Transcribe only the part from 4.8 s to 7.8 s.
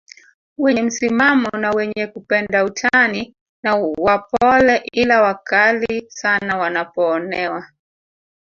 ila wakali sana wanapoonewa